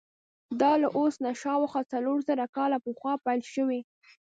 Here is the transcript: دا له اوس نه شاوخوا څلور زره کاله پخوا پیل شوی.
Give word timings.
دا 0.61 0.71
له 0.81 0.87
اوس 0.97 1.15
نه 1.25 1.31
شاوخوا 1.41 1.81
څلور 1.93 2.17
زره 2.27 2.45
کاله 2.55 2.77
پخوا 2.85 3.13
پیل 3.25 3.41
شوی. 3.53 3.81